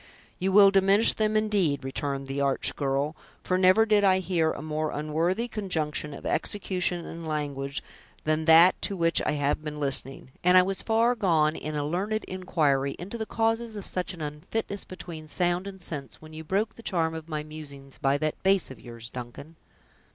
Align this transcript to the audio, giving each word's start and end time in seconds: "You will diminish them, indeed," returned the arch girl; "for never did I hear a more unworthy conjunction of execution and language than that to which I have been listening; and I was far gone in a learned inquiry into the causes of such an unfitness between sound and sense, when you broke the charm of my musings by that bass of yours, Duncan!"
"You 0.39 0.51
will 0.51 0.71
diminish 0.71 1.13
them, 1.13 1.37
indeed," 1.37 1.83
returned 1.83 2.25
the 2.25 2.41
arch 2.41 2.75
girl; 2.75 3.15
"for 3.43 3.55
never 3.55 3.85
did 3.85 4.03
I 4.03 4.17
hear 4.17 4.49
a 4.51 4.59
more 4.63 4.89
unworthy 4.89 5.47
conjunction 5.47 6.11
of 6.15 6.25
execution 6.25 7.05
and 7.05 7.27
language 7.27 7.83
than 8.23 8.45
that 8.45 8.81
to 8.81 8.97
which 8.97 9.21
I 9.27 9.33
have 9.33 9.63
been 9.63 9.79
listening; 9.79 10.31
and 10.43 10.57
I 10.57 10.63
was 10.63 10.81
far 10.81 11.13
gone 11.13 11.55
in 11.55 11.75
a 11.75 11.85
learned 11.85 12.23
inquiry 12.23 12.95
into 12.97 13.19
the 13.19 13.27
causes 13.27 13.75
of 13.75 13.85
such 13.85 14.11
an 14.15 14.21
unfitness 14.21 14.85
between 14.85 15.27
sound 15.27 15.67
and 15.67 15.79
sense, 15.79 16.19
when 16.19 16.33
you 16.33 16.43
broke 16.43 16.73
the 16.73 16.81
charm 16.81 17.13
of 17.13 17.29
my 17.29 17.43
musings 17.43 17.99
by 17.99 18.17
that 18.17 18.41
bass 18.41 18.71
of 18.71 18.79
yours, 18.79 19.07
Duncan!" 19.07 19.55